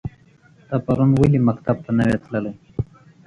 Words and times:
ته 0.67 0.75
پرون 0.85 1.09
ولی 1.19 1.39
مکتب 1.47 1.77
ته 1.85 1.91
نه 1.97 2.03
وی 2.07 2.17
تللی؟ 2.23 2.53